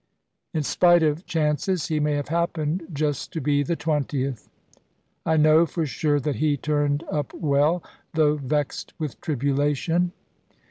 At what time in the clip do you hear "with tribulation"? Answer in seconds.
8.97-10.11